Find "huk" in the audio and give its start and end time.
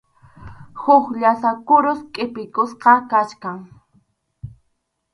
0.81-1.05